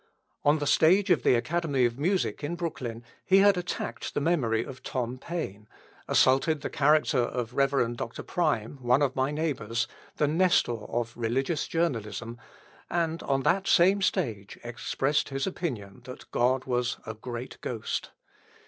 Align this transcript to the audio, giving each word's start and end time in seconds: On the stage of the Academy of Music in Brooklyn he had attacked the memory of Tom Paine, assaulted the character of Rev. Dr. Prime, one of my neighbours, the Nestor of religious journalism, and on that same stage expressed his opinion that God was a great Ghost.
On 0.43 0.57
the 0.57 0.65
stage 0.65 1.11
of 1.11 1.21
the 1.21 1.35
Academy 1.35 1.85
of 1.85 1.99
Music 1.99 2.43
in 2.43 2.55
Brooklyn 2.55 3.03
he 3.23 3.37
had 3.37 3.55
attacked 3.55 4.15
the 4.15 4.19
memory 4.19 4.63
of 4.65 4.81
Tom 4.81 5.19
Paine, 5.19 5.67
assaulted 6.07 6.61
the 6.61 6.71
character 6.71 7.19
of 7.19 7.53
Rev. 7.53 7.95
Dr. 7.95 8.23
Prime, 8.23 8.79
one 8.81 9.03
of 9.03 9.15
my 9.15 9.29
neighbours, 9.29 9.87
the 10.15 10.27
Nestor 10.27 10.71
of 10.85 11.15
religious 11.15 11.67
journalism, 11.67 12.39
and 12.89 13.21
on 13.21 13.43
that 13.43 13.67
same 13.67 14.01
stage 14.01 14.57
expressed 14.63 15.29
his 15.29 15.45
opinion 15.45 16.01
that 16.05 16.31
God 16.31 16.65
was 16.65 16.97
a 17.05 17.13
great 17.13 17.59
Ghost. 17.61 18.09